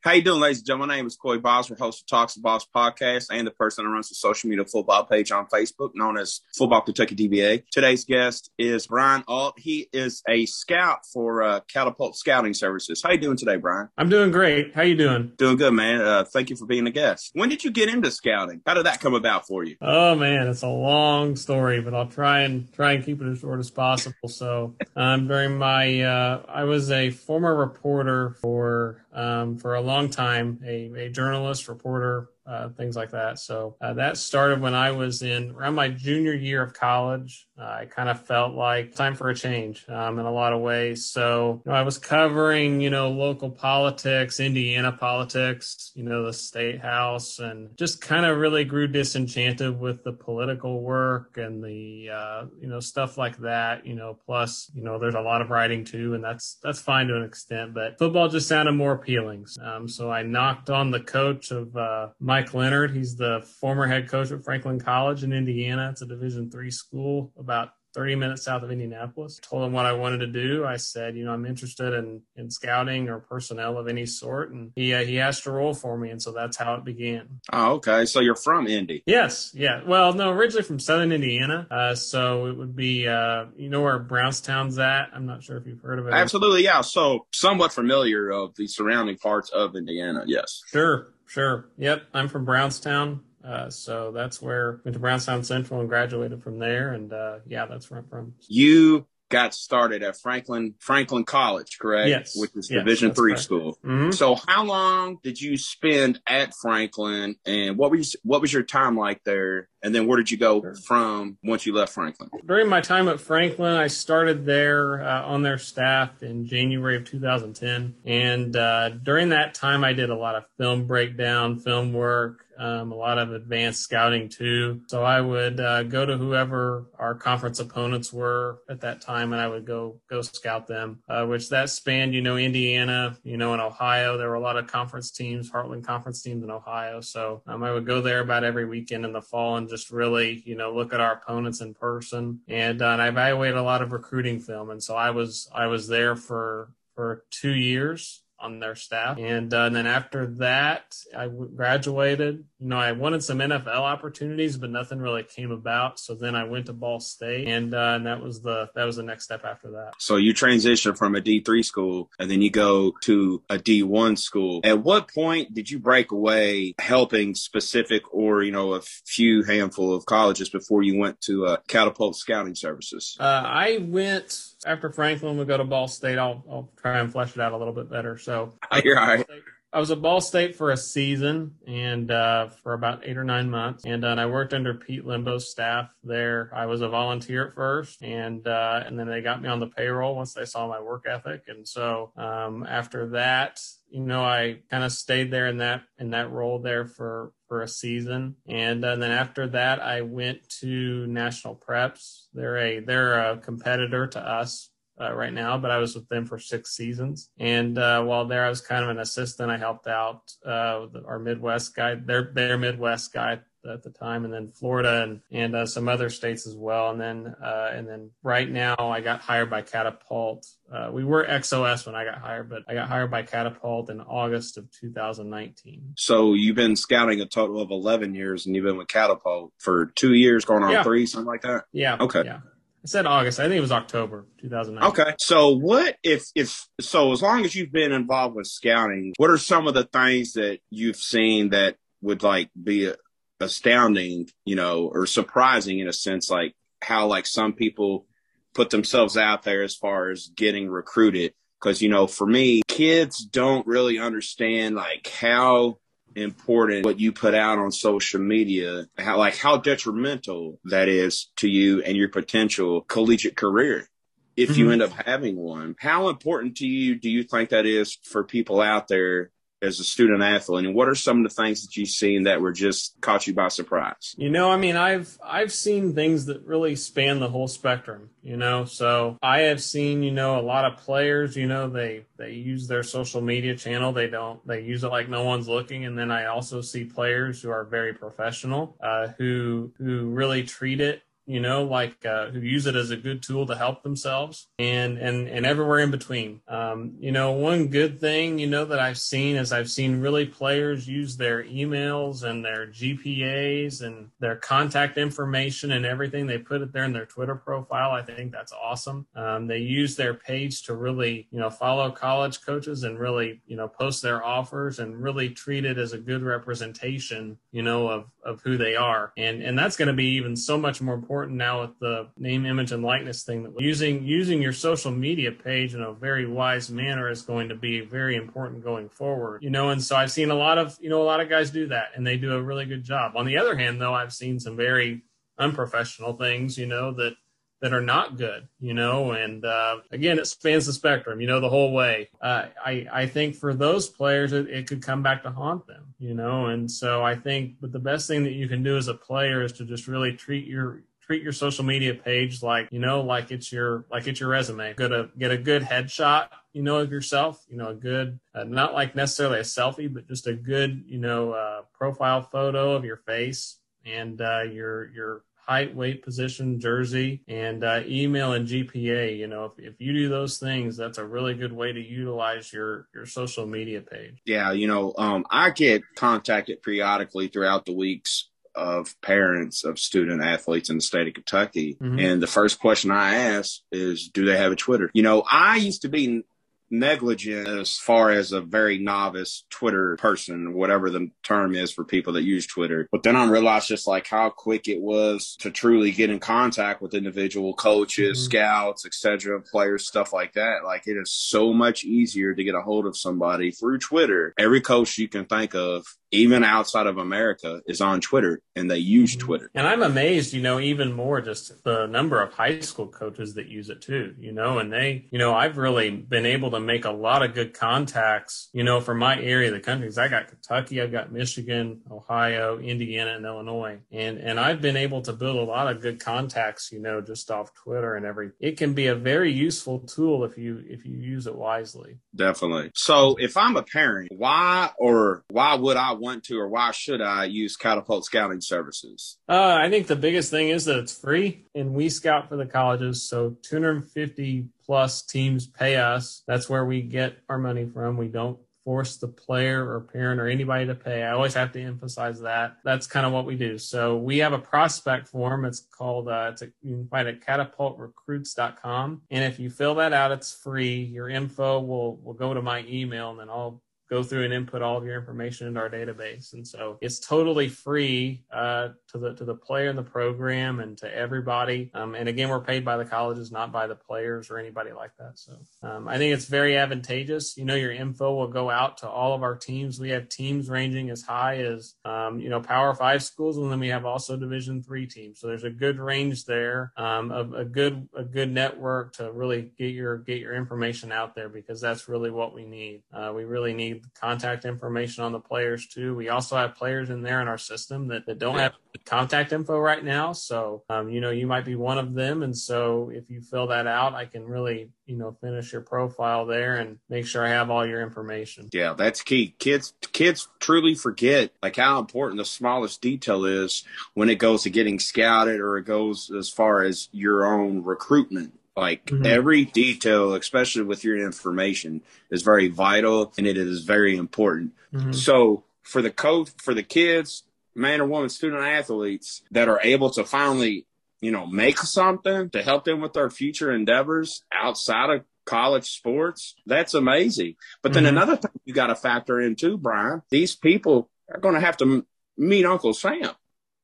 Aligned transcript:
How 0.00 0.12
you 0.12 0.22
doing, 0.22 0.40
ladies 0.40 0.58
and 0.58 0.66
gentlemen? 0.68 0.88
My 0.90 0.96
name 0.96 1.08
is 1.08 1.16
Corey 1.16 1.40
Bosworth, 1.40 1.80
host 1.80 2.02
of 2.02 2.06
Talks 2.06 2.34
the 2.34 2.40
Boss 2.40 2.64
podcast 2.64 3.26
and 3.32 3.44
the 3.44 3.50
person 3.50 3.84
that 3.84 3.90
runs 3.90 4.08
the 4.08 4.14
social 4.14 4.48
media 4.48 4.64
football 4.64 5.04
page 5.04 5.32
on 5.32 5.46
Facebook 5.46 5.90
known 5.94 6.16
as 6.16 6.40
Football 6.56 6.82
Kentucky 6.82 7.16
DBA. 7.16 7.64
Today's 7.72 8.04
guest 8.04 8.52
is 8.58 8.86
Brian 8.86 9.24
Alt. 9.26 9.58
He 9.58 9.88
is 9.92 10.22
a 10.28 10.46
scout 10.46 11.00
for 11.12 11.42
uh, 11.42 11.60
Catapult 11.66 12.14
Scouting 12.16 12.54
Services. 12.54 13.02
How 13.02 13.10
you 13.10 13.18
doing 13.18 13.36
today, 13.36 13.56
Brian? 13.56 13.88
I'm 13.98 14.08
doing 14.08 14.30
great. 14.30 14.72
How 14.72 14.82
you 14.82 14.94
doing? 14.94 15.32
Doing 15.36 15.56
good, 15.56 15.72
man. 15.72 16.00
Uh, 16.00 16.22
thank 16.22 16.48
you 16.50 16.54
for 16.54 16.66
being 16.66 16.86
a 16.86 16.92
guest. 16.92 17.32
When 17.34 17.48
did 17.48 17.64
you 17.64 17.72
get 17.72 17.88
into 17.88 18.12
scouting? 18.12 18.62
How 18.64 18.74
did 18.74 18.86
that 18.86 19.00
come 19.00 19.14
about 19.14 19.48
for 19.48 19.64
you? 19.64 19.74
Oh 19.80 20.14
man, 20.14 20.46
it's 20.46 20.62
a 20.62 20.68
long 20.68 21.34
story, 21.34 21.80
but 21.80 21.92
I'll 21.92 22.06
try 22.06 22.42
and 22.42 22.72
try 22.72 22.92
and 22.92 23.04
keep 23.04 23.20
it 23.20 23.26
as 23.26 23.40
short 23.40 23.58
as 23.58 23.70
possible. 23.72 24.28
So, 24.28 24.76
um, 24.94 25.26
during 25.26 25.58
my, 25.58 26.02
uh, 26.02 26.42
I 26.48 26.64
was 26.64 26.92
a 26.92 27.10
former 27.10 27.56
reporter 27.56 28.36
for 28.40 29.04
um, 29.18 29.58
for 29.58 29.74
a 29.74 29.80
long 29.80 30.08
time, 30.08 30.60
a, 30.64 30.92
a 30.94 31.08
journalist, 31.10 31.68
reporter, 31.68 32.30
uh, 32.48 32.70
things 32.70 32.96
like 32.96 33.10
that. 33.10 33.38
So 33.38 33.76
uh, 33.80 33.92
that 33.94 34.16
started 34.16 34.60
when 34.60 34.74
I 34.74 34.90
was 34.92 35.22
in 35.22 35.50
around 35.50 35.74
my 35.74 35.88
junior 35.88 36.32
year 36.32 36.62
of 36.62 36.72
college. 36.72 37.46
Uh, 37.60 37.64
I 37.64 37.86
kind 37.86 38.08
of 38.08 38.24
felt 38.24 38.54
like 38.54 38.94
time 38.94 39.14
for 39.14 39.28
a 39.30 39.34
change 39.34 39.84
um, 39.88 40.18
in 40.18 40.26
a 40.26 40.30
lot 40.30 40.52
of 40.52 40.60
ways. 40.60 41.06
So 41.06 41.60
you 41.64 41.72
know, 41.72 41.76
I 41.76 41.82
was 41.82 41.98
covering, 41.98 42.80
you 42.80 42.88
know, 42.88 43.10
local 43.10 43.50
politics, 43.50 44.40
Indiana 44.40 44.92
politics, 44.92 45.92
you 45.94 46.04
know, 46.04 46.24
the 46.24 46.32
state 46.32 46.80
house, 46.80 47.38
and 47.40 47.76
just 47.76 48.00
kind 48.00 48.24
of 48.24 48.38
really 48.38 48.64
grew 48.64 48.86
disenchanted 48.86 49.78
with 49.78 50.04
the 50.04 50.12
political 50.12 50.80
work 50.82 51.36
and 51.36 51.62
the, 51.62 52.10
uh, 52.10 52.46
you 52.60 52.68
know, 52.68 52.80
stuff 52.80 53.18
like 53.18 53.36
that. 53.38 53.84
You 53.84 53.94
know, 53.94 54.16
plus, 54.24 54.70
you 54.72 54.82
know, 54.82 54.98
there's 54.98 55.16
a 55.16 55.20
lot 55.20 55.42
of 55.42 55.50
writing 55.50 55.84
too, 55.84 56.14
and 56.14 56.22
that's 56.22 56.58
that's 56.62 56.80
fine 56.80 57.08
to 57.08 57.16
an 57.16 57.24
extent. 57.24 57.74
But 57.74 57.98
football 57.98 58.28
just 58.28 58.48
sounded 58.48 58.72
more 58.72 58.92
appealing. 58.92 59.46
Um, 59.60 59.88
so 59.88 60.10
I 60.10 60.22
knocked 60.22 60.70
on 60.70 60.92
the 60.92 61.00
coach 61.00 61.50
of 61.50 61.76
uh, 61.76 62.08
my 62.20 62.37
Mike 62.38 62.54
Leonard. 62.54 62.94
He's 62.94 63.16
the 63.16 63.44
former 63.60 63.84
head 63.84 64.08
coach 64.08 64.30
at 64.30 64.44
Franklin 64.44 64.78
College 64.78 65.24
in 65.24 65.32
Indiana. 65.32 65.88
It's 65.90 66.02
a 66.02 66.06
Division 66.06 66.52
three 66.52 66.70
school 66.70 67.32
about 67.36 67.70
30 67.94 68.14
minutes 68.14 68.44
south 68.44 68.62
of 68.62 68.70
Indianapolis. 68.70 69.40
Told 69.42 69.64
him 69.64 69.72
what 69.72 69.86
I 69.86 69.92
wanted 69.92 70.18
to 70.18 70.28
do. 70.28 70.64
I 70.64 70.76
said, 70.76 71.16
you 71.16 71.24
know, 71.24 71.32
I'm 71.32 71.44
interested 71.44 71.94
in 71.94 72.22
in 72.36 72.48
scouting 72.48 73.08
or 73.08 73.18
personnel 73.18 73.76
of 73.76 73.88
any 73.88 74.06
sort, 74.06 74.52
and 74.52 74.70
he 74.76 74.94
uh, 74.94 75.04
he 75.04 75.18
asked 75.18 75.42
to 75.44 75.50
roll 75.50 75.74
for 75.74 75.98
me, 75.98 76.10
and 76.10 76.22
so 76.22 76.30
that's 76.30 76.56
how 76.56 76.74
it 76.74 76.84
began. 76.84 77.40
Oh, 77.52 77.72
okay. 77.72 78.04
So 78.04 78.20
you're 78.20 78.36
from 78.36 78.68
Indy? 78.68 79.02
Yes, 79.04 79.50
yeah. 79.52 79.80
Well, 79.84 80.12
no, 80.12 80.30
originally 80.30 80.62
from 80.62 80.78
Southern 80.78 81.10
Indiana. 81.10 81.66
Uh, 81.68 81.96
so 81.96 82.46
it 82.46 82.56
would 82.56 82.76
be, 82.76 83.08
uh, 83.08 83.46
you 83.56 83.68
know, 83.68 83.82
where 83.82 83.98
Brownstown's 83.98 84.78
at. 84.78 85.08
I'm 85.12 85.26
not 85.26 85.42
sure 85.42 85.56
if 85.56 85.66
you've 85.66 85.80
heard 85.80 85.98
of 85.98 86.06
it. 86.06 86.14
Absolutely, 86.14 86.62
yeah. 86.62 86.82
So 86.82 87.26
somewhat 87.32 87.72
familiar 87.72 88.30
of 88.30 88.54
the 88.54 88.68
surrounding 88.68 89.16
parts 89.16 89.50
of 89.50 89.74
Indiana. 89.74 90.22
Yes. 90.24 90.62
Sure. 90.68 91.08
Sure. 91.28 91.68
Yep. 91.76 92.04
I'm 92.14 92.26
from 92.28 92.46
Brownstown. 92.46 93.20
Uh, 93.44 93.68
so 93.68 94.10
that's 94.12 94.40
where 94.40 94.80
went 94.84 94.94
to 94.94 94.98
Brownstown 94.98 95.44
Central 95.44 95.80
and 95.80 95.88
graduated 95.88 96.42
from 96.42 96.58
there. 96.58 96.94
And 96.94 97.12
uh, 97.12 97.40
yeah, 97.46 97.66
that's 97.66 97.90
where 97.90 98.00
I'm 98.00 98.06
from. 98.06 98.34
You 98.48 99.06
got 99.28 99.54
started 99.54 100.02
at 100.02 100.16
Franklin 100.16 100.74
Franklin 100.78 101.24
College, 101.24 101.78
correct? 101.78 102.08
Yes. 102.08 102.36
Which 102.36 102.50
is 102.54 102.70
yes, 102.70 102.80
Division 102.80 103.14
three 103.14 103.32
correct. 103.32 103.42
school. 103.42 103.78
Mm-hmm. 103.84 104.12
So 104.12 104.36
how 104.46 104.64
long 104.64 105.18
did 105.22 105.40
you 105.40 105.56
spend 105.56 106.20
at 106.28 106.54
Franklin, 106.54 107.36
and 107.46 107.76
what 107.76 107.90
was 107.90 108.16
what 108.22 108.40
was 108.40 108.52
your 108.52 108.62
time 108.62 108.96
like 108.96 109.22
there? 109.24 109.68
And 109.82 109.94
then 109.94 110.08
where 110.08 110.16
did 110.16 110.30
you 110.30 110.36
go 110.36 110.74
from 110.86 111.38
once 111.44 111.64
you 111.64 111.72
left 111.72 111.92
Franklin? 111.92 112.30
During 112.44 112.68
my 112.68 112.80
time 112.80 113.08
at 113.08 113.20
Franklin, 113.20 113.74
I 113.74 113.86
started 113.86 114.44
there 114.44 115.02
uh, 115.02 115.22
on 115.22 115.42
their 115.42 115.58
staff 115.58 116.20
in 116.22 116.46
January 116.46 116.96
of 116.96 117.04
2010. 117.04 117.94
And 118.04 118.56
uh, 118.56 118.88
during 118.88 119.28
that 119.28 119.54
time, 119.54 119.84
I 119.84 119.92
did 119.92 120.10
a 120.10 120.16
lot 120.16 120.34
of 120.34 120.44
film 120.58 120.88
breakdown, 120.88 121.60
film 121.60 121.92
work, 121.92 122.44
um, 122.58 122.92
a 122.92 122.94
lot 122.94 123.18
of 123.18 123.32
advanced 123.32 123.82
scouting 123.82 124.28
too. 124.28 124.82
So 124.88 125.04
I 125.04 125.20
would 125.20 125.60
uh, 125.60 125.84
go 125.84 126.04
to 126.04 126.16
whoever 126.16 126.86
our 126.98 127.14
conference 127.14 127.60
opponents 127.60 128.12
were 128.12 128.60
at 128.68 128.80
that 128.80 129.00
time, 129.00 129.32
and 129.32 129.40
I 129.40 129.48
would 129.48 129.64
go 129.64 130.00
go 130.10 130.22
scout 130.22 130.66
them. 130.66 131.02
Uh, 131.08 131.26
which 131.26 131.48
that 131.50 131.70
spanned, 131.70 132.14
you 132.14 132.20
know, 132.20 132.36
Indiana, 132.36 133.16
you 133.22 133.36
know, 133.36 133.54
in 133.54 133.60
Ohio. 133.60 134.18
There 134.18 134.28
were 134.28 134.34
a 134.34 134.40
lot 134.40 134.56
of 134.56 134.66
conference 134.66 135.10
teams, 135.10 135.50
Heartland 135.50 135.84
conference 135.84 136.22
teams 136.22 136.42
in 136.42 136.50
Ohio. 136.50 137.00
So 137.00 137.42
um, 137.46 137.62
I 137.62 137.72
would 137.72 137.86
go 137.86 138.00
there 138.00 138.20
about 138.20 138.44
every 138.44 138.66
weekend 138.66 139.04
in 139.04 139.12
the 139.12 139.22
fall 139.22 139.56
and 139.56 139.68
just 139.68 139.90
really, 139.90 140.42
you 140.44 140.56
know, 140.56 140.74
look 140.74 140.92
at 140.92 141.00
our 141.00 141.12
opponents 141.12 141.60
in 141.60 141.74
person. 141.74 142.40
And, 142.48 142.82
uh, 142.82 142.90
and 142.90 143.02
I 143.02 143.08
evaluated 143.08 143.56
a 143.56 143.62
lot 143.62 143.82
of 143.82 143.92
recruiting 143.92 144.40
film, 144.40 144.70
and 144.70 144.82
so 144.82 144.96
I 144.96 145.10
was 145.10 145.48
I 145.54 145.66
was 145.66 145.86
there 145.86 146.16
for 146.16 146.70
for 146.94 147.24
two 147.30 147.54
years 147.54 148.22
on 148.40 148.60
their 148.60 148.74
staff. 148.74 149.18
And, 149.18 149.52
uh, 149.52 149.62
and 149.62 149.74
then 149.74 149.86
after 149.86 150.26
that, 150.38 150.96
I 151.16 151.24
w- 151.24 151.50
graduated. 151.54 152.44
You 152.60 152.68
know, 152.68 152.78
I 152.78 152.92
wanted 152.92 153.22
some 153.24 153.38
NFL 153.38 153.68
opportunities, 153.68 154.56
but 154.56 154.70
nothing 154.70 154.98
really 154.98 155.24
came 155.24 155.50
about. 155.50 155.98
So 155.98 156.14
then 156.14 156.34
I 156.34 156.44
went 156.44 156.66
to 156.66 156.72
Ball 156.72 157.00
State, 157.00 157.48
and 157.48 157.74
uh, 157.74 157.94
and 157.96 158.06
that 158.06 158.22
was 158.22 158.40
the 158.40 158.70
that 158.74 158.84
was 158.84 158.96
the 158.96 159.02
next 159.02 159.24
step 159.24 159.44
after 159.44 159.70
that. 159.72 159.94
So 159.98 160.16
you 160.16 160.32
transition 160.32 160.94
from 160.94 161.14
a 161.14 161.20
D 161.20 161.40
three 161.40 161.62
school, 161.62 162.10
and 162.18 162.30
then 162.30 162.42
you 162.42 162.50
go 162.50 162.92
to 163.02 163.42
a 163.48 163.58
D 163.58 163.82
one 163.82 164.16
school. 164.16 164.60
At 164.64 164.82
what 164.82 165.12
point 165.12 165.54
did 165.54 165.70
you 165.70 165.78
break 165.78 166.12
away 166.12 166.74
helping 166.78 167.34
specific 167.34 168.02
or 168.12 168.42
you 168.42 168.52
know 168.52 168.74
a 168.74 168.80
few 168.82 169.42
handful 169.42 169.94
of 169.94 170.06
colleges 170.06 170.48
before 170.48 170.82
you 170.82 170.98
went 170.98 171.20
to 171.22 171.46
uh, 171.46 171.56
Catapult 171.68 172.16
Scouting 172.16 172.54
Services? 172.54 173.16
Uh, 173.18 173.42
I 173.44 173.78
went 173.80 174.40
after 174.66 174.92
Franklin. 174.92 175.38
We 175.38 175.44
go 175.44 175.56
to 175.56 175.64
Ball 175.64 175.88
State. 175.88 176.18
I'll 176.18 176.44
I'll 176.50 176.70
try 176.76 176.98
and 176.98 177.10
flesh 177.10 177.34
it 177.34 177.40
out 177.40 177.52
a 177.52 177.56
little 177.56 177.74
bit 177.74 177.90
better. 177.90 178.18
So 178.28 178.52
You're 178.84 178.98
all 178.98 179.06
right. 179.06 179.26
I 179.72 179.80
was 179.80 179.90
at 179.90 180.02
Ball 180.02 180.20
State 180.20 180.54
for 180.54 180.70
a 180.70 180.76
season 180.76 181.54
and 181.66 182.10
uh, 182.10 182.48
for 182.62 182.74
about 182.74 183.06
eight 183.06 183.16
or 183.16 183.24
nine 183.24 183.48
months, 183.48 183.86
and, 183.86 184.04
uh, 184.04 184.08
and 184.08 184.20
I 184.20 184.26
worked 184.26 184.52
under 184.52 184.74
Pete 184.74 185.06
Lembo's 185.06 185.50
staff 185.50 185.88
there. 186.04 186.50
I 186.54 186.66
was 186.66 186.82
a 186.82 186.90
volunteer 186.90 187.48
at 187.48 187.54
first, 187.54 188.02
and 188.02 188.46
uh, 188.46 188.82
and 188.84 188.98
then 188.98 189.08
they 189.08 189.22
got 189.22 189.40
me 189.40 189.48
on 189.48 189.60
the 189.60 189.68
payroll 189.68 190.14
once 190.14 190.34
they 190.34 190.44
saw 190.44 190.68
my 190.68 190.78
work 190.78 191.06
ethic, 191.08 191.44
and 191.48 191.66
so 191.66 192.12
um, 192.18 192.66
after 192.68 193.08
that, 193.10 193.60
you 193.90 194.02
know, 194.02 194.22
I 194.22 194.58
kind 194.70 194.84
of 194.84 194.92
stayed 194.92 195.30
there 195.30 195.46
in 195.46 195.58
that 195.58 195.84
in 195.98 196.10
that 196.10 196.30
role 196.30 196.58
there 196.58 196.86
for 196.86 197.32
for 197.46 197.62
a 197.62 197.68
season, 197.68 198.36
and, 198.46 198.84
uh, 198.84 198.96
then 198.96 199.10
after 199.10 199.46
that, 199.48 199.80
I 199.80 200.02
went 200.02 200.46
to 200.60 201.06
National 201.06 201.56
Preps. 201.56 202.26
They're 202.34 202.58
a 202.58 202.80
they're 202.80 203.32
a 203.32 203.38
competitor 203.38 204.06
to 204.06 204.20
us 204.20 204.68
uh, 205.00 205.14
right 205.14 205.32
now, 205.32 205.58
but 205.58 205.70
I 205.70 205.78
was 205.78 205.94
with 205.94 206.08
them 206.08 206.26
for 206.26 206.38
six 206.38 206.74
seasons. 206.76 207.30
And 207.38 207.78
uh, 207.78 208.02
while 208.02 208.26
there, 208.26 208.44
I 208.44 208.48
was 208.48 208.60
kind 208.60 208.82
of 208.84 208.90
an 208.90 208.98
assistant. 208.98 209.50
I 209.50 209.56
helped 209.58 209.86
out 209.86 210.22
uh, 210.46 210.86
our 211.06 211.18
Midwest 211.18 211.74
guy, 211.74 211.94
their 211.94 212.30
their 212.34 212.58
Midwest 212.58 213.12
guy 213.12 213.40
at 213.70 213.82
the 213.82 213.90
time, 213.90 214.24
and 214.24 214.32
then 214.32 214.50
Florida 214.50 215.02
and 215.02 215.20
and 215.30 215.54
uh, 215.54 215.66
some 215.66 215.88
other 215.88 216.08
states 216.10 216.46
as 216.46 216.54
well. 216.56 216.90
And 216.90 217.00
then 217.00 217.34
uh, 217.42 217.70
and 217.72 217.86
then 217.88 218.10
right 218.22 218.48
now, 218.50 218.76
I 218.78 219.00
got 219.00 219.20
hired 219.20 219.50
by 219.50 219.62
Catapult. 219.62 220.46
Uh, 220.72 220.90
we 220.92 221.04
were 221.04 221.24
XOS 221.24 221.86
when 221.86 221.94
I 221.94 222.04
got 222.04 222.18
hired, 222.18 222.48
but 222.50 222.62
I 222.68 222.74
got 222.74 222.88
hired 222.88 223.10
by 223.10 223.22
Catapult 223.22 223.90
in 223.90 224.00
August 224.00 224.58
of 224.58 224.70
2019. 224.80 225.94
So 225.96 226.34
you've 226.34 226.56
been 226.56 226.76
scouting 226.76 227.20
a 227.20 227.26
total 227.26 227.60
of 227.60 227.70
eleven 227.70 228.14
years, 228.14 228.46
and 228.46 228.54
you've 228.54 228.64
been 228.64 228.76
with 228.78 228.88
Catapult 228.88 229.52
for 229.58 229.86
two 229.86 230.14
years, 230.14 230.44
going 230.44 230.62
on 230.62 230.72
Yeah. 230.72 230.82
three, 230.82 231.06
something 231.06 231.26
like 231.26 231.42
that. 231.42 231.64
Yeah. 231.72 231.96
Okay. 232.00 232.22
Yeah. 232.24 232.40
Said 232.88 233.06
August. 233.06 233.38
I 233.38 233.44
think 233.44 233.58
it 233.58 233.60
was 233.60 233.72
October 233.72 234.26
2019. 234.40 234.90
Okay. 234.90 235.14
So 235.18 235.50
what 235.50 235.96
if 236.02 236.24
if 236.34 236.66
so 236.80 237.12
as 237.12 237.20
long 237.20 237.44
as 237.44 237.54
you've 237.54 237.72
been 237.72 237.92
involved 237.92 238.34
with 238.34 238.46
scouting, 238.46 239.12
what 239.18 239.30
are 239.30 239.38
some 239.38 239.68
of 239.68 239.74
the 239.74 239.84
things 239.84 240.32
that 240.32 240.60
you've 240.70 240.96
seen 240.96 241.50
that 241.50 241.76
would 242.00 242.22
like 242.22 242.50
be 242.60 242.92
astounding, 243.40 244.28
you 244.44 244.56
know, 244.56 244.90
or 244.92 245.06
surprising 245.06 245.80
in 245.80 245.88
a 245.88 245.92
sense 245.92 246.30
like 246.30 246.54
how 246.80 247.06
like 247.06 247.26
some 247.26 247.52
people 247.52 248.06
put 248.54 248.70
themselves 248.70 249.16
out 249.16 249.42
there 249.42 249.62
as 249.62 249.74
far 249.74 250.10
as 250.10 250.30
getting 250.34 250.68
recruited 250.68 251.34
because 251.60 251.82
you 251.82 251.88
know 251.88 252.06
for 252.06 252.26
me 252.26 252.62
kids 252.68 253.24
don't 253.24 253.66
really 253.66 253.98
understand 253.98 254.74
like 254.74 255.08
how 255.20 255.78
important 256.22 256.84
what 256.84 257.00
you 257.00 257.12
put 257.12 257.34
out 257.34 257.58
on 257.58 257.70
social 257.72 258.20
media 258.20 258.86
how 258.98 259.16
like 259.18 259.36
how 259.36 259.56
detrimental 259.56 260.58
that 260.64 260.88
is 260.88 261.30
to 261.36 261.48
you 261.48 261.82
and 261.82 261.96
your 261.96 262.08
potential 262.08 262.82
collegiate 262.82 263.36
career 263.36 263.88
if 264.36 264.56
you 264.56 264.66
Mhm. 264.66 264.72
end 264.72 264.82
up 264.82 264.92
having 265.06 265.36
one 265.36 265.74
how 265.78 266.08
important 266.08 266.56
to 266.58 266.66
you 266.66 266.94
do 266.96 267.10
you 267.10 267.22
think 267.22 267.50
that 267.50 267.66
is 267.66 267.98
for 268.04 268.24
people 268.24 268.60
out 268.60 268.88
there 268.88 269.30
as 269.62 269.80
a 269.80 269.84
student 269.84 270.22
athlete 270.22 270.66
and 270.66 270.74
what 270.74 270.88
are 270.88 270.94
some 270.94 271.18
of 271.18 271.24
the 271.24 271.34
things 271.34 271.62
that 271.62 271.76
you've 271.76 271.88
seen 271.88 272.24
that 272.24 272.40
were 272.40 272.52
just 272.52 273.00
caught 273.00 273.26
you 273.26 273.34
by 273.34 273.48
surprise 273.48 274.14
You 274.16 274.30
know, 274.30 274.50
I 274.50 274.56
mean, 274.56 274.76
I've 274.76 275.18
I've 275.24 275.52
seen 275.52 275.94
things 275.94 276.26
that 276.26 276.44
really 276.44 276.76
span 276.76 277.20
the 277.20 277.28
whole 277.28 277.48
spectrum. 277.48 278.10
You 278.22 278.36
know, 278.36 278.64
so 278.64 279.16
I 279.22 279.40
have 279.40 279.62
seen 279.62 280.02
you 280.02 280.10
know 280.10 280.38
a 280.38 280.42
lot 280.42 280.64
of 280.64 280.78
players. 280.78 281.36
You 281.36 281.46
know, 281.46 281.68
they 281.68 282.04
they 282.16 282.32
use 282.32 282.68
their 282.68 282.82
social 282.82 283.20
media 283.20 283.56
channel. 283.56 283.92
They 283.92 284.08
don't 284.08 284.44
they 284.46 284.62
use 284.62 284.84
it 284.84 284.88
like 284.88 285.08
no 285.08 285.24
one's 285.24 285.48
looking. 285.48 285.84
And 285.84 285.98
then 285.98 286.10
I 286.10 286.26
also 286.26 286.60
see 286.60 286.84
players 286.84 287.40
who 287.40 287.50
are 287.50 287.64
very 287.64 287.94
professional, 287.94 288.76
uh, 288.80 289.08
who 289.18 289.72
who 289.78 290.06
really 290.08 290.42
treat 290.42 290.80
it 290.80 291.02
you 291.28 291.40
know, 291.40 291.64
like 291.64 292.06
uh, 292.06 292.30
who 292.30 292.40
use 292.40 292.66
it 292.66 292.74
as 292.74 292.90
a 292.90 292.96
good 292.96 293.22
tool 293.22 293.46
to 293.46 293.54
help 293.54 293.82
themselves, 293.82 294.48
and 294.58 294.96
and 294.96 295.28
and 295.28 295.44
everywhere 295.44 295.80
in 295.80 295.90
between. 295.90 296.40
Um, 296.48 296.94
you 296.98 297.12
know, 297.12 297.32
one 297.32 297.68
good 297.68 298.00
thing 298.00 298.38
you 298.38 298.46
know 298.46 298.64
that 298.64 298.78
I've 298.78 298.98
seen 298.98 299.36
is 299.36 299.52
I've 299.52 299.70
seen 299.70 300.00
really 300.00 300.24
players 300.24 300.88
use 300.88 301.18
their 301.18 301.44
emails 301.44 302.22
and 302.22 302.42
their 302.42 302.66
GPAs 302.66 303.82
and 303.82 304.08
their 304.20 304.36
contact 304.36 304.96
information 304.96 305.72
and 305.72 305.84
everything. 305.84 306.26
They 306.26 306.38
put 306.38 306.62
it 306.62 306.72
there 306.72 306.84
in 306.84 306.94
their 306.94 307.06
Twitter 307.06 307.34
profile. 307.34 307.90
I 307.90 308.00
think 308.00 308.32
that's 308.32 308.52
awesome. 308.52 309.06
Um, 309.14 309.46
they 309.46 309.58
use 309.58 309.96
their 309.96 310.14
page 310.14 310.62
to 310.64 310.74
really 310.74 311.28
you 311.30 311.38
know 311.38 311.50
follow 311.50 311.90
college 311.90 312.40
coaches 312.40 312.84
and 312.84 312.98
really 312.98 313.42
you 313.46 313.56
know 313.56 313.68
post 313.68 314.00
their 314.02 314.24
offers 314.24 314.78
and 314.78 315.02
really 315.02 315.28
treat 315.28 315.66
it 315.66 315.76
as 315.76 315.92
a 315.92 315.98
good 315.98 316.22
representation 316.22 317.36
you 317.52 317.62
know 317.62 317.88
of 317.88 318.06
of 318.24 318.40
who 318.42 318.56
they 318.56 318.76
are 318.76 319.12
and 319.16 319.42
and 319.42 319.58
that's 319.58 319.76
going 319.76 319.88
to 319.88 319.94
be 319.94 320.16
even 320.16 320.36
so 320.36 320.56
much 320.56 320.80
more 320.80 320.94
important 320.94 321.17
now 321.26 321.62
with 321.62 321.78
the 321.80 322.08
name 322.16 322.46
image 322.46 322.72
and 322.72 322.82
likeness 322.82 323.22
thing 323.22 323.42
that 323.42 323.52
using 323.60 324.04
using 324.04 324.40
your 324.40 324.52
social 324.52 324.90
media 324.90 325.32
page 325.32 325.74
in 325.74 325.82
a 325.82 325.92
very 325.92 326.26
wise 326.26 326.70
manner 326.70 327.10
is 327.10 327.22
going 327.22 327.48
to 327.48 327.54
be 327.54 327.80
very 327.80 328.16
important 328.16 328.62
going 328.62 328.88
forward 328.88 329.42
you 329.42 329.50
know 329.50 329.70
and 329.70 329.82
so 329.82 329.96
i've 329.96 330.12
seen 330.12 330.30
a 330.30 330.34
lot 330.34 330.58
of 330.58 330.76
you 330.80 330.88
know 330.88 331.02
a 331.02 331.04
lot 331.04 331.20
of 331.20 331.28
guys 331.28 331.50
do 331.50 331.68
that 331.68 331.88
and 331.94 332.06
they 332.06 332.16
do 332.16 332.32
a 332.32 332.42
really 332.42 332.64
good 332.64 332.84
job 332.84 333.12
on 333.16 333.26
the 333.26 333.36
other 333.36 333.56
hand 333.56 333.80
though 333.80 333.94
i've 333.94 334.12
seen 334.12 334.38
some 334.38 334.56
very 334.56 335.02
unprofessional 335.38 336.14
things 336.14 336.58
you 336.58 336.66
know 336.66 336.92
that 336.92 337.14
that 337.60 337.72
are 337.72 337.82
not 337.82 338.16
good, 338.16 338.46
you 338.60 338.72
know, 338.72 339.12
and 339.12 339.44
uh, 339.44 339.78
again, 339.90 340.18
it 340.18 340.26
spans 340.26 340.66
the 340.66 340.72
spectrum, 340.72 341.20
you 341.20 341.26
know, 341.26 341.40
the 341.40 341.48
whole 341.48 341.72
way. 341.72 342.08
Uh, 342.20 342.46
I 342.64 342.86
I 342.92 343.06
think 343.06 343.34
for 343.34 343.52
those 343.52 343.88
players, 343.88 344.32
it, 344.32 344.48
it, 344.48 344.68
could 344.68 344.82
come 344.82 345.02
back 345.02 345.24
to 345.24 345.30
haunt 345.30 345.66
them, 345.66 345.94
you 345.98 346.14
know, 346.14 346.46
and 346.46 346.70
so 346.70 347.02
I 347.02 347.16
think, 347.16 347.56
but 347.60 347.72
the 347.72 347.80
best 347.80 348.06
thing 348.06 348.22
that 348.24 348.32
you 348.32 348.48
can 348.48 348.62
do 348.62 348.76
as 348.76 348.86
a 348.86 348.94
player 348.94 349.42
is 349.42 349.52
to 349.54 349.64
just 349.64 349.88
really 349.88 350.12
treat 350.12 350.46
your 350.46 350.82
treat 351.08 351.22
your 351.22 351.32
social 351.32 351.64
media 351.64 351.94
page 351.94 352.42
like 352.42 352.68
you 352.70 352.78
know 352.78 353.00
like 353.00 353.30
it's 353.30 353.50
your 353.50 353.86
like 353.90 354.06
it's 354.06 354.20
your 354.20 354.28
resume 354.28 354.74
get 354.74 354.92
a 354.92 355.08
get 355.18 355.30
a 355.30 355.38
good 355.38 355.62
headshot 355.62 356.28
you 356.52 356.62
know 356.62 356.78
of 356.78 356.92
yourself 356.92 357.46
you 357.48 357.56
know 357.56 357.68
a 357.68 357.74
good 357.74 358.20
uh, 358.34 358.44
not 358.44 358.74
like 358.74 358.94
necessarily 358.94 359.38
a 359.38 359.42
selfie 359.42 359.92
but 359.92 360.06
just 360.06 360.26
a 360.26 360.34
good 360.34 360.84
you 360.86 360.98
know 360.98 361.32
uh, 361.32 361.62
profile 361.72 362.20
photo 362.20 362.72
of 362.72 362.84
your 362.84 362.98
face 362.98 363.56
and 363.86 364.20
uh, 364.20 364.42
your 364.42 364.90
your 364.90 365.22
height, 365.48 365.74
weight, 365.74 366.02
position, 366.02 366.60
jersey, 366.60 367.22
and 367.26 367.64
uh, 367.64 367.80
email 367.86 368.34
and 368.34 368.46
GPA. 368.46 369.16
You 369.16 369.28
know, 369.28 369.46
if, 369.46 369.52
if 369.58 369.80
you 369.80 369.94
do 369.94 370.10
those 370.10 370.36
things, 370.36 370.76
that's 370.76 370.98
a 370.98 371.04
really 371.06 371.32
good 371.32 371.54
way 371.54 371.72
to 371.72 371.80
utilize 371.80 372.52
your 372.52 372.86
your 372.94 373.06
social 373.06 373.46
media 373.46 373.80
page. 373.80 374.20
Yeah, 374.26 374.52
you 374.52 374.66
know, 374.66 374.92
um, 374.98 375.24
I 375.30 375.50
get 375.50 375.82
contacted 375.96 376.62
periodically 376.62 377.28
throughout 377.28 377.64
the 377.64 377.72
weeks 377.72 378.28
of 378.58 378.94
parents 379.00 379.64
of 379.64 379.78
student 379.78 380.22
athletes 380.22 380.68
in 380.68 380.76
the 380.76 380.82
state 380.82 381.08
of 381.08 381.14
Kentucky. 381.14 381.76
Mm-hmm. 381.80 381.98
And 381.98 382.22
the 382.22 382.26
first 382.26 382.58
question 382.58 382.90
I 382.90 383.14
ask 383.14 383.60
is, 383.70 384.08
do 384.08 384.24
they 384.24 384.36
have 384.36 384.52
a 384.52 384.56
Twitter? 384.56 384.90
You 384.92 385.02
know, 385.02 385.22
I 385.30 385.56
used 385.56 385.82
to 385.82 385.88
be 385.88 386.24
negligent 386.70 387.48
as 387.48 387.76
far 387.76 388.10
as 388.10 388.32
a 388.32 388.40
very 388.40 388.78
novice 388.78 389.44
Twitter 389.50 389.96
person, 389.96 390.54
whatever 390.54 390.90
the 390.90 391.10
term 391.22 391.54
is 391.54 391.72
for 391.72 391.84
people 391.84 392.12
that 392.14 392.24
use 392.24 392.46
Twitter. 392.46 392.88
But 392.90 393.02
then 393.02 393.16
I 393.16 393.28
realized 393.28 393.68
just 393.68 393.86
like 393.86 394.06
how 394.06 394.30
quick 394.30 394.68
it 394.68 394.80
was 394.80 395.36
to 395.40 395.50
truly 395.50 395.90
get 395.90 396.10
in 396.10 396.20
contact 396.20 396.82
with 396.82 396.94
individual 396.94 397.54
coaches, 397.54 398.18
mm-hmm. 398.18 398.24
scouts, 398.24 398.86
etc., 398.86 399.40
players, 399.40 399.86
stuff 399.86 400.12
like 400.12 400.34
that. 400.34 400.64
Like 400.64 400.86
it 400.86 400.96
is 400.96 401.12
so 401.12 401.52
much 401.52 401.84
easier 401.84 402.34
to 402.34 402.44
get 402.44 402.54
a 402.54 402.62
hold 402.62 402.86
of 402.86 402.96
somebody 402.96 403.50
through 403.50 403.78
Twitter. 403.78 404.34
Every 404.38 404.60
coach 404.60 404.98
you 404.98 405.08
can 405.08 405.26
think 405.26 405.54
of 405.54 405.84
even 406.10 406.42
outside 406.42 406.86
of 406.86 406.98
America, 406.98 407.60
is 407.66 407.80
on 407.80 408.00
Twitter 408.00 408.40
and 408.56 408.70
they 408.70 408.78
use 408.78 409.16
mm-hmm. 409.16 409.26
Twitter. 409.26 409.50
And 409.54 409.66
I'm 409.66 409.82
amazed, 409.82 410.32
you 410.32 410.42
know, 410.42 410.58
even 410.58 410.92
more 410.92 411.20
just 411.20 411.62
the 411.64 411.86
number 411.86 412.20
of 412.20 412.32
high 412.32 412.60
school 412.60 412.88
coaches 412.88 413.34
that 413.34 413.48
use 413.48 413.68
it 413.70 413.82
too, 413.82 414.14
you 414.18 414.32
know, 414.32 414.58
and 414.58 414.72
they, 414.72 415.06
you 415.10 415.18
know, 415.18 415.34
I've 415.34 415.58
really 415.58 415.90
been 415.90 416.26
able 416.26 416.50
to 416.52 416.57
make 416.60 416.84
a 416.84 416.90
lot 416.90 417.22
of 417.22 417.34
good 417.34 417.54
contacts, 417.54 418.48
you 418.52 418.64
know, 418.64 418.80
for 418.80 418.94
my 418.94 419.20
area 419.20 419.48
of 419.48 419.54
the 419.54 419.60
country. 419.60 419.90
I 419.98 420.08
got 420.08 420.28
Kentucky, 420.28 420.80
I've 420.80 420.92
got 420.92 421.12
Michigan, 421.12 421.80
Ohio, 421.90 422.58
Indiana, 422.58 423.16
and 423.16 423.24
Illinois. 423.24 423.78
And, 423.90 424.18
and 424.18 424.38
I've 424.38 424.60
been 424.60 424.76
able 424.76 425.02
to 425.02 425.12
build 425.12 425.36
a 425.36 425.42
lot 425.42 425.68
of 425.68 425.80
good 425.80 426.00
contacts, 426.00 426.70
you 426.72 426.80
know, 426.80 427.00
just 427.00 427.30
off 427.30 427.52
Twitter 427.54 427.94
and 427.94 428.06
every, 428.06 428.30
it 428.40 428.56
can 428.56 428.74
be 428.74 428.86
a 428.86 428.94
very 428.94 429.32
useful 429.32 429.80
tool 429.80 430.24
if 430.24 430.38
you, 430.38 430.62
if 430.66 430.84
you 430.84 430.96
use 430.96 431.26
it 431.26 431.34
wisely. 431.34 431.98
Definitely. 432.14 432.70
So 432.74 433.16
if 433.18 433.36
I'm 433.36 433.56
a 433.56 433.62
parent, 433.62 434.08
why 434.12 434.70
or 434.78 435.24
why 435.30 435.54
would 435.54 435.76
I 435.76 435.92
want 435.92 436.24
to 436.24 436.38
or 436.38 436.48
why 436.48 436.70
should 436.72 437.00
I 437.00 437.24
use 437.24 437.56
Catapult 437.56 438.04
Scouting 438.04 438.40
Services? 438.40 439.18
Uh, 439.28 439.58
I 439.60 439.70
think 439.70 439.86
the 439.86 439.96
biggest 439.96 440.30
thing 440.30 440.48
is 440.48 440.64
that 440.66 440.78
it's 440.78 440.96
free 440.96 441.46
and 441.54 441.74
we 441.74 441.88
scout 441.88 442.28
for 442.28 442.36
the 442.36 442.46
colleges. 442.46 443.08
So 443.08 443.36
250 443.42 444.48
plus 444.68 445.00
teams 445.00 445.46
pay 445.46 445.76
us. 445.76 446.22
That's 446.26 446.48
where 446.48 446.66
we 446.66 446.82
get 446.82 447.16
our 447.30 447.38
money 447.38 447.64
from. 447.64 447.96
We 447.96 448.08
don't 448.08 448.38
force 448.66 448.98
the 448.98 449.08
player 449.08 449.66
or 449.66 449.80
parent 449.80 450.20
or 450.20 450.28
anybody 450.28 450.66
to 450.66 450.74
pay. 450.74 451.02
I 451.02 451.12
always 451.12 451.32
have 451.32 451.52
to 451.52 451.62
emphasize 451.62 452.20
that. 452.20 452.58
That's 452.64 452.86
kind 452.86 453.06
of 453.06 453.14
what 453.14 453.24
we 453.24 453.34
do. 453.34 453.56
So 453.56 453.96
we 453.96 454.18
have 454.18 454.34
a 454.34 454.38
prospect 454.38 455.08
form. 455.08 455.46
It's 455.46 455.60
called, 455.60 456.08
uh, 456.08 456.32
it's 456.32 456.42
a, 456.42 456.50
you 456.60 456.76
can 456.76 456.88
find 456.88 457.08
it 457.08 457.22
at 457.26 457.26
catapultrecruits.com. 457.56 459.02
And 459.10 459.24
if 459.24 459.40
you 459.40 459.48
fill 459.48 459.76
that 459.76 459.94
out, 459.94 460.12
it's 460.12 460.34
free. 460.34 460.82
Your 460.82 461.08
info 461.08 461.60
will, 461.60 461.96
will 461.96 462.12
go 462.12 462.34
to 462.34 462.42
my 462.42 462.62
email 462.68 463.08
and 463.10 463.20
then 463.20 463.30
I'll 463.30 463.62
go 463.88 464.02
through 464.02 464.24
and 464.24 464.34
input 464.34 464.62
all 464.62 464.76
of 464.76 464.84
your 464.84 464.98
information 464.98 465.46
into 465.46 465.60
our 465.60 465.70
database. 465.70 466.32
And 466.32 466.46
so 466.46 466.78
it's 466.80 466.98
totally 466.98 467.48
free 467.48 468.24
uh, 468.32 468.68
to 468.88 468.98
the 468.98 469.14
to 469.14 469.24
the 469.24 469.34
player 469.34 469.70
in 469.70 469.76
the 469.76 469.82
program 469.82 470.60
and 470.60 470.76
to 470.78 470.94
everybody. 470.94 471.70
Um, 471.74 471.94
and 471.94 472.08
again, 472.08 472.28
we're 472.28 472.40
paid 472.40 472.64
by 472.64 472.76
the 472.76 472.84
colleges, 472.84 473.32
not 473.32 473.52
by 473.52 473.66
the 473.66 473.74
players 473.74 474.30
or 474.30 474.38
anybody 474.38 474.72
like 474.72 474.92
that. 474.98 475.18
So 475.18 475.38
um, 475.62 475.88
I 475.88 475.98
think 475.98 476.14
it's 476.14 476.26
very 476.26 476.56
advantageous. 476.56 477.36
You 477.36 477.44
know, 477.44 477.54
your 477.54 477.72
info 477.72 478.14
will 478.14 478.28
go 478.28 478.50
out 478.50 478.78
to 478.78 478.88
all 478.88 479.14
of 479.14 479.22
our 479.22 479.36
teams. 479.36 479.80
We 479.80 479.90
have 479.90 480.08
teams 480.08 480.48
ranging 480.50 480.90
as 480.90 481.02
high 481.02 481.38
as 481.38 481.74
um, 481.84 482.20
you 482.20 482.28
know 482.28 482.40
Power 482.40 482.74
Five 482.74 483.02
schools, 483.02 483.38
and 483.38 483.50
then 483.50 483.60
we 483.60 483.68
have 483.68 483.86
also 483.86 484.16
Division 484.16 484.62
Three 484.62 484.86
teams. 484.86 485.20
So 485.20 485.26
there's 485.26 485.44
a 485.44 485.50
good 485.50 485.78
range 485.78 486.24
there 486.24 486.72
um, 486.76 487.10
of 487.10 487.32
a 487.32 487.44
good 487.44 487.88
a 487.96 488.04
good 488.04 488.30
network 488.30 488.94
to 488.94 489.10
really 489.12 489.50
get 489.58 489.72
your 489.72 489.98
get 489.98 490.18
your 490.18 490.34
information 490.34 490.92
out 490.92 491.14
there 491.14 491.28
because 491.28 491.60
that's 491.60 491.88
really 491.88 492.10
what 492.10 492.34
we 492.34 492.44
need. 492.44 492.82
Uh, 492.92 493.12
we 493.14 493.24
really 493.24 493.54
need 493.54 493.77
contact 494.00 494.44
information 494.44 495.04
on 495.04 495.12
the 495.12 495.20
players 495.20 495.66
too. 495.66 495.94
We 495.94 496.08
also 496.08 496.36
have 496.36 496.54
players 496.54 496.90
in 496.90 497.02
there 497.02 497.20
in 497.20 497.28
our 497.28 497.38
system 497.38 497.88
that, 497.88 498.06
that 498.06 498.18
don't 498.18 498.36
yeah. 498.36 498.42
have 498.42 498.54
contact 498.84 499.32
info 499.32 499.58
right 499.58 499.84
now. 499.84 500.12
So, 500.12 500.62
um, 500.68 500.88
you 500.88 501.00
know, 501.00 501.10
you 501.10 501.26
might 501.26 501.44
be 501.44 501.56
one 501.56 501.78
of 501.78 501.94
them. 501.94 502.22
And 502.22 502.36
so 502.36 502.90
if 502.92 503.10
you 503.10 503.20
fill 503.20 503.48
that 503.48 503.66
out, 503.66 503.94
I 503.94 504.06
can 504.06 504.24
really, 504.24 504.70
you 504.86 504.96
know, 504.96 505.16
finish 505.20 505.52
your 505.52 505.62
profile 505.62 506.26
there 506.26 506.56
and 506.56 506.78
make 506.88 507.06
sure 507.06 507.24
I 507.24 507.30
have 507.30 507.50
all 507.50 507.66
your 507.66 507.82
information. 507.82 508.48
Yeah, 508.52 508.74
that's 508.74 509.02
key. 509.02 509.34
Kids, 509.38 509.74
kids 509.92 510.28
truly 510.40 510.74
forget 510.74 511.32
like 511.42 511.56
how 511.56 511.78
important 511.78 512.18
the 512.18 512.24
smallest 512.24 512.80
detail 512.80 513.24
is 513.24 513.64
when 513.94 514.08
it 514.08 514.18
goes 514.18 514.42
to 514.44 514.50
getting 514.50 514.78
scouted 514.78 515.40
or 515.40 515.58
it 515.58 515.64
goes 515.64 516.10
as 516.10 516.30
far 516.30 516.62
as 516.62 516.88
your 516.92 517.26
own 517.26 517.62
recruitment. 517.62 518.37
Like 518.58 518.86
mm-hmm. 518.86 519.06
every 519.06 519.44
detail, 519.44 520.14
especially 520.14 520.62
with 520.62 520.82
your 520.82 520.98
information, 520.98 521.80
is 522.10 522.22
very 522.22 522.48
vital 522.48 523.12
and 523.16 523.24
it 523.24 523.36
is 523.36 523.62
very 523.62 523.96
important. 523.96 524.52
Mm-hmm. 524.74 524.92
So 524.92 525.44
for 525.62 525.80
the 525.80 525.92
coach, 525.92 526.30
for 526.38 526.54
the 526.54 526.64
kids, 526.64 527.22
man 527.54 527.80
or 527.80 527.86
woman, 527.86 528.08
student 528.08 528.42
athletes 528.42 529.22
that 529.30 529.48
are 529.48 529.60
able 529.62 529.90
to 529.90 530.02
finally, 530.02 530.66
you 531.00 531.12
know, 531.12 531.24
make 531.24 531.58
something 531.58 532.30
to 532.30 532.42
help 532.42 532.64
them 532.64 532.80
with 532.80 532.94
their 532.94 533.10
future 533.10 533.52
endeavors 533.52 534.24
outside 534.32 534.90
of 534.90 535.04
college 535.24 535.70
sports, 535.70 536.34
that's 536.44 536.74
amazing. 536.74 537.36
But 537.62 537.74
then 537.74 537.84
mm-hmm. 537.84 537.96
another 537.96 538.16
thing 538.16 538.32
you 538.44 538.54
got 538.54 538.68
to 538.68 538.74
factor 538.74 539.20
in 539.20 539.36
too, 539.36 539.56
Brian, 539.56 540.02
these 540.10 540.34
people 540.34 540.90
are 541.08 541.20
going 541.20 541.34
to 541.34 541.40
have 541.40 541.58
to 541.58 541.86
meet 542.16 542.44
Uncle 542.44 542.74
Sam. 542.74 543.10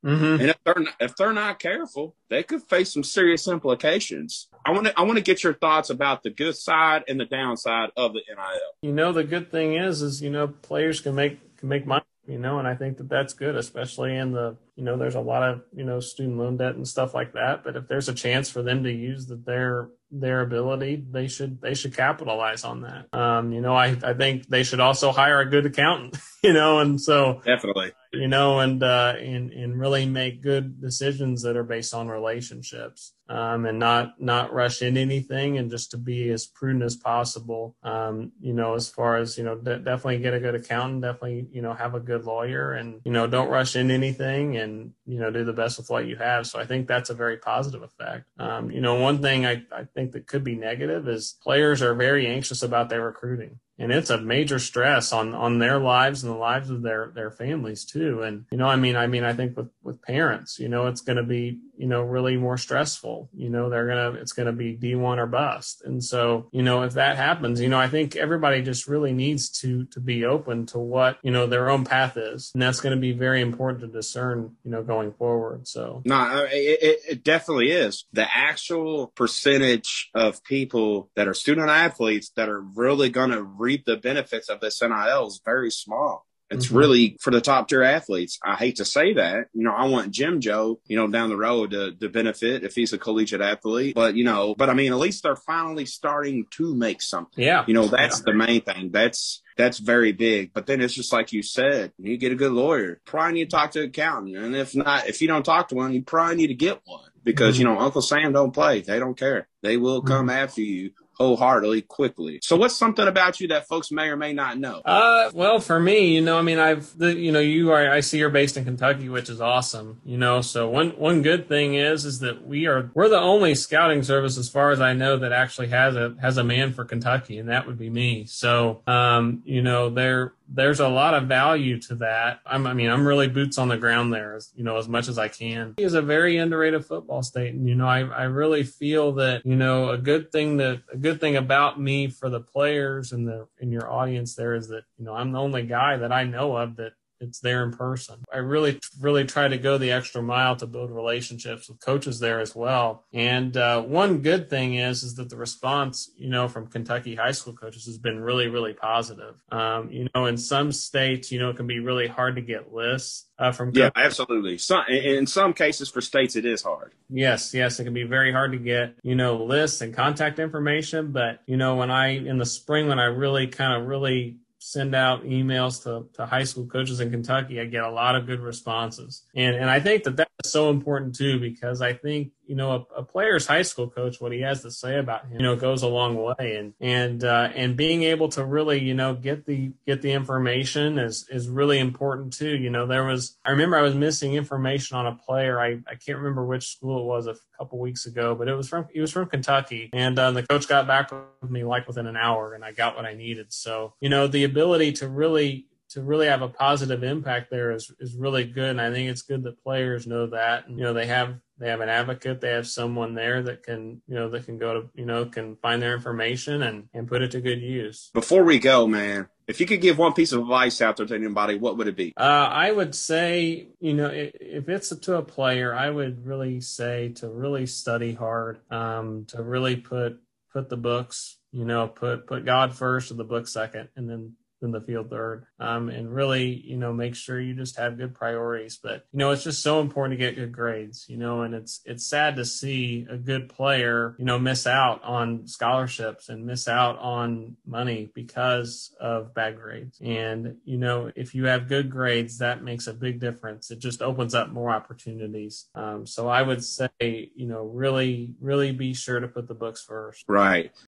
Mm-hmm. 0.04 0.40
And 0.40 0.50
if 0.50 0.56
they're 0.64 0.74
not, 0.78 0.94
if 1.00 1.16
they're 1.16 1.32
not 1.32 1.58
careful, 1.58 2.14
they 2.28 2.42
could 2.42 2.62
face 2.62 2.92
some 2.92 3.02
serious 3.02 3.48
implications. 3.48 4.48
I 4.64 4.70
want 4.70 4.86
to 4.86 4.98
I 4.98 5.02
want 5.02 5.16
to 5.16 5.22
get 5.22 5.42
your 5.42 5.54
thoughts 5.54 5.90
about 5.90 6.22
the 6.22 6.30
good 6.30 6.56
side 6.56 7.04
and 7.08 7.20
the 7.20 7.26
downside 7.26 7.90
of 7.96 8.12
the 8.14 8.20
NIL. 8.28 8.60
You 8.82 8.92
know, 8.92 9.12
the 9.12 9.24
good 9.24 9.50
thing 9.50 9.74
is, 9.74 10.02
is 10.02 10.22
you 10.22 10.30
know, 10.30 10.48
players 10.48 11.00
can 11.00 11.14
make 11.14 11.56
can 11.58 11.68
make 11.68 11.86
money. 11.86 12.04
You 12.26 12.38
know, 12.38 12.58
and 12.58 12.66
I 12.66 12.74
think 12.74 12.96
that 12.96 13.10
that's 13.10 13.34
good, 13.34 13.54
especially 13.54 14.16
in 14.16 14.32
the 14.32 14.56
you 14.76 14.84
know, 14.84 14.96
there's 14.96 15.14
a 15.14 15.20
lot 15.20 15.42
of 15.42 15.62
you 15.74 15.84
know 15.84 16.00
student 16.00 16.38
loan 16.38 16.56
debt 16.56 16.74
and 16.74 16.88
stuff 16.88 17.12
like 17.12 17.34
that. 17.34 17.62
But 17.62 17.76
if 17.76 17.86
there's 17.86 18.08
a 18.08 18.14
chance 18.14 18.48
for 18.48 18.62
them 18.62 18.84
to 18.84 18.90
use 18.90 19.26
the, 19.26 19.36
their 19.36 19.90
their 20.10 20.40
ability, 20.40 21.04
they 21.10 21.28
should 21.28 21.60
they 21.60 21.74
should 21.74 21.96
capitalize 21.96 22.64
on 22.64 22.82
that. 22.82 23.12
Um, 23.12 23.52
you 23.52 23.60
know, 23.60 23.74
I 23.74 23.96
I 24.02 24.14
think 24.14 24.46
they 24.48 24.62
should 24.62 24.80
also 24.80 25.12
hire 25.12 25.40
a 25.40 25.48
good 25.48 25.66
accountant. 25.66 26.16
You 26.44 26.52
know, 26.52 26.78
and 26.80 27.00
so 27.00 27.40
definitely 27.42 27.92
you 28.14 28.28
know, 28.28 28.60
and 28.60 28.82
uh, 28.82 29.14
and 29.18 29.50
and 29.52 29.78
really 29.78 30.06
make 30.06 30.42
good 30.42 30.80
decisions 30.80 31.42
that 31.42 31.56
are 31.56 31.64
based 31.64 31.94
on 31.94 32.08
relationships, 32.08 33.12
um, 33.28 33.66
and 33.66 33.78
not 33.78 34.20
not 34.20 34.52
rush 34.52 34.82
into 34.82 35.00
anything, 35.00 35.58
and 35.58 35.70
just 35.70 35.90
to 35.90 35.98
be 35.98 36.30
as 36.30 36.46
prudent 36.46 36.84
as 36.84 36.96
possible. 36.96 37.76
Um, 37.82 38.32
you 38.40 38.52
know, 38.52 38.74
as 38.74 38.88
far 38.88 39.16
as 39.16 39.36
you 39.36 39.44
know, 39.44 39.56
de- 39.56 39.78
definitely 39.78 40.18
get 40.18 40.34
a 40.34 40.40
good 40.40 40.54
accountant, 40.54 41.02
definitely 41.02 41.48
you 41.52 41.62
know 41.62 41.74
have 41.74 41.94
a 41.94 42.00
good 42.00 42.24
lawyer, 42.24 42.72
and 42.72 43.00
you 43.04 43.12
know 43.12 43.26
don't 43.26 43.48
rush 43.48 43.76
into 43.76 43.94
anything, 43.94 44.56
and 44.56 44.92
you 45.06 45.18
know 45.18 45.30
do 45.30 45.44
the 45.44 45.52
best 45.52 45.78
with 45.78 45.90
what 45.90 46.06
you 46.06 46.16
have. 46.16 46.46
So 46.46 46.58
I 46.58 46.66
think 46.66 46.86
that's 46.86 47.10
a 47.10 47.14
very 47.14 47.36
positive 47.36 47.82
effect. 47.82 48.26
Um, 48.38 48.70
you 48.70 48.80
know, 48.80 48.96
one 48.96 49.20
thing 49.22 49.44
I 49.44 49.62
I 49.72 49.84
think 49.94 50.12
that 50.12 50.26
could 50.26 50.44
be 50.44 50.54
negative 50.54 51.08
is 51.08 51.36
players 51.42 51.82
are 51.82 51.94
very 51.94 52.26
anxious 52.26 52.62
about 52.62 52.88
their 52.88 53.02
recruiting. 53.02 53.60
And 53.78 53.90
it's 53.90 54.10
a 54.10 54.20
major 54.20 54.58
stress 54.58 55.12
on 55.12 55.34
on 55.34 55.58
their 55.58 55.78
lives 55.78 56.22
and 56.22 56.32
the 56.32 56.38
lives 56.38 56.70
of 56.70 56.82
their 56.82 57.10
their 57.14 57.30
families 57.30 57.84
too. 57.84 58.22
And 58.22 58.44
you 58.50 58.58
know 58.58 58.68
i 58.68 58.76
mean 58.76 58.96
i 58.96 59.06
mean 59.06 59.24
i 59.24 59.32
think 59.32 59.56
with 59.56 59.70
with 59.82 60.00
parents 60.02 60.58
you 60.58 60.68
know 60.68 60.86
it's 60.86 61.00
going 61.00 61.16
to 61.16 61.24
be 61.24 61.58
you 61.76 61.86
know 61.86 62.02
really 62.02 62.36
more 62.36 62.56
stressful. 62.56 63.30
You 63.34 63.48
know 63.50 63.68
they're 63.68 63.86
going 63.86 64.14
to 64.14 64.20
it's 64.20 64.32
going 64.32 64.46
to 64.46 64.52
be 64.52 64.76
d1 64.76 65.18
or 65.18 65.26
bust. 65.26 65.82
And 65.84 66.02
so 66.02 66.48
you 66.52 66.62
know 66.62 66.82
if 66.82 66.94
that 66.94 67.16
happens 67.16 67.60
you 67.60 67.68
know 67.68 67.78
i 67.78 67.88
think 67.88 68.16
everybody 68.16 68.62
just 68.62 68.86
really 68.86 69.12
needs 69.12 69.48
to 69.60 69.84
to 69.86 70.00
be 70.00 70.24
open 70.24 70.66
to 70.66 70.78
what 70.78 71.18
you 71.22 71.30
know 71.30 71.46
their 71.46 71.70
own 71.70 71.84
path 71.84 72.16
is. 72.16 72.50
And 72.54 72.62
that's 72.62 72.80
going 72.80 72.94
to 72.94 73.00
be 73.00 73.12
very 73.12 73.40
important 73.40 73.80
to 73.80 73.86
discern 73.88 74.56
you 74.64 74.70
know 74.70 74.82
going 74.82 75.12
forward. 75.12 75.66
So. 75.66 76.02
No 76.04 76.46
it, 76.50 77.00
it 77.08 77.24
definitely 77.24 77.70
is. 77.70 78.04
The 78.12 78.26
actual 78.34 79.08
percentage 79.08 80.10
of 80.14 80.42
people 80.44 81.10
that 81.16 81.28
are 81.28 81.34
student 81.34 81.68
athletes 81.68 82.30
that 82.36 82.48
are 82.48 82.60
really 82.60 83.10
going 83.10 83.30
to 83.30 83.42
reap 83.42 83.84
the 83.84 83.96
benefits 83.96 84.48
of 84.48 84.60
this 84.60 84.80
nil 84.82 85.26
is 85.26 85.40
very 85.44 85.70
small 85.70 86.26
it's 86.50 86.66
mm-hmm. 86.66 86.76
really 86.76 87.16
for 87.20 87.30
the 87.30 87.40
top 87.40 87.68
tier 87.68 87.82
athletes. 87.82 88.38
I 88.44 88.56
hate 88.56 88.76
to 88.76 88.84
say 88.84 89.14
that. 89.14 89.46
You 89.52 89.64
know, 89.64 89.72
I 89.72 89.86
want 89.86 90.12
Jim 90.12 90.40
Joe, 90.40 90.80
you 90.86 90.96
know, 90.96 91.06
down 91.06 91.30
the 91.30 91.36
road 91.36 91.70
to, 91.70 91.94
to 91.94 92.08
benefit 92.08 92.64
if 92.64 92.74
he's 92.74 92.92
a 92.92 92.98
collegiate 92.98 93.40
athlete. 93.40 93.94
But, 93.94 94.14
you 94.14 94.24
know, 94.24 94.54
but 94.54 94.68
I 94.68 94.74
mean, 94.74 94.92
at 94.92 94.98
least 94.98 95.22
they're 95.22 95.36
finally 95.36 95.86
starting 95.86 96.46
to 96.52 96.74
make 96.74 97.02
something. 97.02 97.42
Yeah. 97.42 97.64
You 97.66 97.74
know, 97.74 97.86
that's 97.86 98.18
yeah. 98.18 98.24
the 98.26 98.34
main 98.34 98.60
thing. 98.60 98.90
That's, 98.90 99.42
that's 99.56 99.78
very 99.78 100.12
big. 100.12 100.52
But 100.52 100.66
then 100.66 100.80
it's 100.80 100.94
just 100.94 101.12
like 101.12 101.32
you 101.32 101.42
said, 101.42 101.92
you 101.98 102.16
get 102.18 102.32
a 102.32 102.36
good 102.36 102.52
lawyer. 102.52 103.00
Probably 103.06 103.34
need 103.34 103.50
to 103.50 103.56
talk 103.56 103.70
to 103.72 103.82
an 103.82 103.88
accountant. 103.88 104.36
And 104.36 104.54
if 104.54 104.74
not, 104.74 105.08
if 105.08 105.22
you 105.22 105.28
don't 105.28 105.44
talk 105.44 105.68
to 105.68 105.74
one, 105.74 105.94
you 105.94 106.02
probably 106.02 106.36
need 106.36 106.48
to 106.48 106.54
get 106.54 106.80
one 106.84 107.08
because, 107.22 107.54
mm-hmm. 107.54 107.68
you 107.68 107.74
know, 107.74 107.80
Uncle 107.80 108.02
Sam 108.02 108.32
don't 108.32 108.52
play. 108.52 108.82
They 108.82 108.98
don't 108.98 109.18
care. 109.18 109.48
They 109.62 109.76
will 109.76 110.02
come 110.02 110.28
mm-hmm. 110.28 110.38
after 110.38 110.60
you 110.60 110.90
wholeheartedly 111.16 111.82
quickly. 111.82 112.40
So 112.42 112.56
what's 112.56 112.76
something 112.76 113.06
about 113.06 113.40
you 113.40 113.48
that 113.48 113.66
folks 113.66 113.90
may 113.90 114.08
or 114.08 114.16
may 114.16 114.32
not 114.32 114.58
know? 114.58 114.82
Uh, 114.84 115.30
well, 115.32 115.60
for 115.60 115.78
me, 115.78 116.14
you 116.14 116.20
know, 116.20 116.38
I 116.38 116.42
mean, 116.42 116.58
I've, 116.58 116.96
the, 116.98 117.14
you 117.14 117.32
know, 117.32 117.40
you 117.40 117.70
are, 117.72 117.90
I 117.90 118.00
see 118.00 118.18
you're 118.18 118.30
based 118.30 118.56
in 118.56 118.64
Kentucky, 118.64 119.08
which 119.08 119.28
is 119.28 119.40
awesome, 119.40 120.00
you 120.04 120.18
know, 120.18 120.40
so 120.40 120.68
one, 120.68 120.90
one 120.90 121.22
good 121.22 121.48
thing 121.48 121.74
is, 121.74 122.04
is 122.04 122.20
that 122.20 122.46
we 122.46 122.66
are, 122.66 122.90
we're 122.94 123.08
the 123.08 123.20
only 123.20 123.54
scouting 123.54 124.02
service, 124.02 124.38
as 124.38 124.48
far 124.48 124.70
as 124.70 124.80
I 124.80 124.92
know, 124.92 125.16
that 125.18 125.32
actually 125.32 125.68
has 125.68 125.96
a, 125.96 126.14
has 126.20 126.36
a 126.36 126.44
man 126.44 126.72
for 126.72 126.84
Kentucky, 126.84 127.38
and 127.38 127.48
that 127.48 127.66
would 127.66 127.78
be 127.78 127.90
me. 127.90 128.24
So, 128.26 128.82
um, 128.86 129.42
you 129.44 129.62
know, 129.62 129.90
there, 129.90 130.32
there's 130.48 130.80
a 130.80 130.88
lot 130.88 131.14
of 131.14 131.24
value 131.24 131.80
to 131.82 131.94
that. 131.96 132.40
I'm, 132.46 132.66
I 132.66 132.74
mean, 132.74 132.90
I'm 132.90 133.06
really 133.06 133.28
boots 133.28 133.58
on 133.58 133.68
the 133.68 133.76
ground 133.76 134.12
there, 134.12 134.36
as, 134.36 134.52
you 134.54 134.64
know, 134.64 134.76
as 134.76 134.88
much 134.88 135.08
as 135.08 135.18
I 135.18 135.28
can. 135.28 135.74
He 135.76 135.84
is 135.84 135.94
a 135.94 136.02
very 136.02 136.36
underrated 136.36 136.84
football 136.84 137.22
state, 137.22 137.54
and 137.54 137.68
you 137.68 137.74
know, 137.74 137.86
I, 137.86 138.00
I 138.00 138.24
really 138.24 138.62
feel 138.62 139.12
that 139.12 139.44
you 139.44 139.56
know 139.56 139.90
a 139.90 139.98
good 139.98 140.32
thing 140.32 140.58
that 140.58 140.82
a 140.92 140.96
good 140.96 141.20
thing 141.20 141.36
about 141.36 141.80
me 141.80 142.08
for 142.08 142.28
the 142.28 142.40
players 142.40 143.12
and 143.12 143.26
the 143.26 143.46
in 143.60 143.72
your 143.72 143.90
audience 143.90 144.34
there 144.34 144.54
is 144.54 144.68
that 144.68 144.84
you 144.98 145.04
know 145.04 145.14
I'm 145.14 145.32
the 145.32 145.40
only 145.40 145.62
guy 145.62 145.96
that 145.96 146.12
I 146.12 146.24
know 146.24 146.56
of 146.56 146.76
that 146.76 146.92
it's 147.24 147.40
there 147.40 147.64
in 147.64 147.72
person. 147.72 148.24
I 148.32 148.38
really, 148.38 148.80
really 149.00 149.24
try 149.24 149.48
to 149.48 149.58
go 149.58 149.78
the 149.78 149.92
extra 149.92 150.22
mile 150.22 150.56
to 150.56 150.66
build 150.66 150.90
relationships 150.90 151.68
with 151.68 151.80
coaches 151.80 152.20
there 152.20 152.40
as 152.40 152.54
well. 152.54 153.04
And 153.12 153.56
uh, 153.56 153.82
one 153.82 154.20
good 154.20 154.50
thing 154.50 154.74
is, 154.74 155.02
is 155.02 155.14
that 155.16 155.30
the 155.30 155.36
response, 155.36 156.10
you 156.16 156.28
know, 156.28 156.48
from 156.48 156.68
Kentucky 156.68 157.14
high 157.14 157.32
school 157.32 157.54
coaches 157.54 157.86
has 157.86 157.98
been 157.98 158.20
really, 158.20 158.48
really 158.48 158.74
positive. 158.74 159.34
Um, 159.50 159.90
you 159.90 160.08
know, 160.14 160.26
in 160.26 160.36
some 160.36 160.72
states, 160.72 161.32
you 161.32 161.38
know, 161.38 161.50
it 161.50 161.56
can 161.56 161.66
be 161.66 161.80
really 161.80 162.06
hard 162.06 162.36
to 162.36 162.42
get 162.42 162.72
lists. 162.72 163.26
Uh, 163.36 163.50
from 163.50 163.72
yeah, 163.74 163.90
absolutely. 163.96 164.56
Some 164.58 164.84
in 164.88 165.26
some 165.26 165.54
cases 165.54 165.90
for 165.90 166.00
states 166.00 166.36
it 166.36 166.44
is 166.44 166.62
hard. 166.62 166.92
Yes, 167.10 167.52
yes, 167.52 167.80
it 167.80 167.84
can 167.84 167.92
be 167.92 168.04
very 168.04 168.32
hard 168.32 168.52
to 168.52 168.58
get 168.58 168.94
you 169.02 169.16
know 169.16 169.44
lists 169.44 169.80
and 169.80 169.92
contact 169.92 170.38
information. 170.38 171.10
But 171.10 171.40
you 171.44 171.56
know 171.56 171.74
when 171.74 171.90
I 171.90 172.10
in 172.10 172.38
the 172.38 172.46
spring 172.46 172.86
when 172.86 173.00
I 173.00 173.06
really 173.06 173.48
kind 173.48 173.82
of 173.82 173.88
really 173.88 174.38
send 174.64 174.94
out 174.94 175.24
emails 175.24 175.82
to, 175.82 176.08
to 176.14 176.24
high 176.24 176.42
school 176.42 176.64
coaches 176.66 176.98
in 176.98 177.10
Kentucky, 177.10 177.60
I 177.60 177.66
get 177.66 177.84
a 177.84 177.90
lot 177.90 178.16
of 178.16 178.26
good 178.26 178.40
responses. 178.40 179.24
And, 179.36 179.54
and 179.54 179.68
I 179.68 179.78
think 179.78 180.04
that 180.04 180.16
that's 180.16 180.50
so 180.50 180.70
important 180.70 181.14
too, 181.14 181.38
because 181.38 181.82
I 181.82 181.92
think, 181.92 182.32
you 182.46 182.54
know, 182.54 182.86
a, 182.96 183.00
a 183.00 183.02
player's 183.02 183.46
high 183.46 183.62
school 183.62 183.88
coach, 183.88 184.20
what 184.20 184.32
he 184.32 184.40
has 184.40 184.62
to 184.62 184.70
say 184.70 184.98
about 184.98 185.26
him, 185.26 185.40
you 185.40 185.42
know, 185.42 185.56
goes 185.56 185.82
a 185.82 185.88
long 185.88 186.16
way. 186.16 186.56
And, 186.56 186.74
and, 186.80 187.24
uh, 187.24 187.50
and 187.54 187.76
being 187.76 188.02
able 188.02 188.28
to 188.30 188.44
really, 188.44 188.80
you 188.80 188.94
know, 188.94 189.14
get 189.14 189.46
the, 189.46 189.72
get 189.86 190.02
the 190.02 190.12
information 190.12 190.98
is, 190.98 191.26
is 191.30 191.48
really 191.48 191.78
important 191.78 192.32
too. 192.32 192.56
You 192.56 192.70
know, 192.70 192.86
there 192.86 193.04
was, 193.04 193.36
I 193.44 193.50
remember 193.50 193.76
I 193.76 193.82
was 193.82 193.94
missing 193.94 194.34
information 194.34 194.96
on 194.96 195.06
a 195.06 195.14
player. 195.14 195.60
I, 195.60 195.80
I 195.88 195.94
can't 195.94 196.18
remember 196.18 196.44
which 196.44 196.76
school 196.76 197.00
it 197.00 197.06
was 197.06 197.26
a 197.26 197.36
couple 197.58 197.78
weeks 197.78 198.06
ago, 198.06 198.34
but 198.34 198.48
it 198.48 198.54
was 198.54 198.68
from, 198.68 198.86
he 198.92 199.00
was 199.00 199.10
from 199.10 199.28
Kentucky 199.28 199.90
and 199.92 200.18
uh, 200.18 200.30
the 200.32 200.42
coach 200.42 200.68
got 200.68 200.86
back 200.86 201.10
with 201.12 201.50
me 201.50 201.64
like 201.64 201.86
within 201.86 202.06
an 202.06 202.16
hour 202.16 202.54
and 202.54 202.64
I 202.64 202.72
got 202.72 202.96
what 202.96 203.04
I 203.04 203.14
needed. 203.14 203.52
So, 203.52 203.94
you 204.00 204.08
know, 204.08 204.26
the 204.26 204.44
ability 204.44 204.92
to 204.92 205.08
really 205.08 205.66
to 205.94 206.02
really 206.02 206.26
have 206.26 206.42
a 206.42 206.48
positive 206.48 207.02
impact 207.04 207.50
there 207.50 207.70
is 207.70 207.90
is 208.00 208.16
really 208.16 208.44
good. 208.44 208.70
And 208.70 208.80
I 208.80 208.90
think 208.90 209.08
it's 209.08 209.22
good 209.22 209.44
that 209.44 209.62
players 209.62 210.06
know 210.06 210.26
that. 210.26 210.66
And, 210.66 210.76
you 210.76 210.84
know, 210.84 210.92
they 210.92 211.06
have 211.06 211.36
they 211.56 211.68
have 211.68 211.80
an 211.80 211.88
advocate, 211.88 212.40
they 212.40 212.50
have 212.50 212.66
someone 212.66 213.14
there 213.14 213.40
that 213.44 213.62
can, 213.62 214.02
you 214.08 214.14
know, 214.16 214.28
that 214.30 214.44
can 214.44 214.58
go 214.58 214.74
to, 214.74 214.90
you 214.94 215.06
know, 215.06 215.24
can 215.26 215.56
find 215.56 215.80
their 215.80 215.94
information 215.94 216.62
and, 216.64 216.88
and 216.92 217.06
put 217.06 217.22
it 217.22 217.30
to 217.30 217.40
good 217.40 217.60
use. 217.60 218.10
Before 218.12 218.42
we 218.42 218.58
go, 218.58 218.88
man, 218.88 219.28
if 219.46 219.60
you 219.60 219.66
could 219.66 219.80
give 219.80 219.96
one 219.96 220.14
piece 220.14 220.32
of 220.32 220.40
advice 220.40 220.80
out 220.80 220.96
there 220.96 221.06
to 221.06 221.14
anybody, 221.14 221.56
what 221.56 221.78
would 221.78 221.86
it 221.86 221.96
be? 221.96 222.12
Uh, 222.16 222.22
I 222.22 222.72
would 222.72 222.94
say, 222.94 223.68
you 223.78 223.94
know, 223.94 224.10
if 224.12 224.68
it's 224.68 224.88
to 224.88 225.16
a 225.16 225.22
player, 225.22 225.72
I 225.72 225.90
would 225.90 226.26
really 226.26 226.60
say 226.60 227.10
to 227.16 227.28
really 227.28 227.66
study 227.66 228.14
hard, 228.14 228.58
um, 228.70 229.26
to 229.28 229.42
really 229.42 229.76
put 229.76 230.20
put 230.52 230.68
the 230.68 230.76
books, 230.76 231.38
you 231.52 231.64
know, 231.64 231.86
put 231.86 232.26
put 232.26 232.44
God 232.44 232.74
first 232.74 233.12
and 233.12 233.20
the 233.20 233.24
book 233.24 233.46
second, 233.46 233.90
and 233.94 234.10
then 234.10 234.32
than 234.64 234.72
the 234.72 234.80
field 234.80 235.10
third. 235.10 235.44
Um, 235.60 235.90
and 235.90 236.12
really, 236.12 236.46
you 236.46 236.78
know, 236.78 236.92
make 236.92 237.14
sure 237.14 237.38
you 237.38 237.54
just 237.54 237.76
have 237.76 237.98
good 237.98 238.14
priorities. 238.14 238.78
But 238.82 239.06
you 239.12 239.18
know, 239.18 239.30
it's 239.30 239.44
just 239.44 239.62
so 239.62 239.80
important 239.80 240.18
to 240.18 240.24
get 240.24 240.36
good 240.36 240.52
grades. 240.52 241.04
You 241.08 241.18
know, 241.18 241.42
and 241.42 241.54
it's 241.54 241.80
it's 241.84 242.06
sad 242.06 242.36
to 242.36 242.44
see 242.44 243.06
a 243.10 243.16
good 243.16 243.50
player, 243.50 244.16
you 244.18 244.24
know, 244.24 244.38
miss 244.38 244.66
out 244.66 245.04
on 245.04 245.46
scholarships 245.46 246.30
and 246.30 246.46
miss 246.46 246.66
out 246.66 246.98
on 246.98 247.56
money 247.66 248.10
because 248.14 248.94
of 248.98 249.34
bad 249.34 249.56
grades. 249.60 249.98
And 250.00 250.56
you 250.64 250.78
know, 250.78 251.12
if 251.14 251.34
you 251.34 251.44
have 251.44 251.68
good 251.68 251.90
grades, 251.90 252.38
that 252.38 252.64
makes 252.64 252.86
a 252.86 252.94
big 252.94 253.20
difference. 253.20 253.70
It 253.70 253.78
just 253.78 254.00
opens 254.00 254.34
up 254.34 254.48
more 254.48 254.70
opportunities. 254.70 255.66
Um, 255.74 256.06
so 256.06 256.26
I 256.28 256.40
would 256.40 256.64
say, 256.64 256.88
you 256.98 257.46
know, 257.46 257.64
really, 257.64 258.34
really 258.40 258.72
be 258.72 258.94
sure 258.94 259.20
to 259.20 259.28
put 259.28 259.46
the 259.46 259.54
books 259.54 259.84
first. 259.84 260.24
Right. 260.26 260.72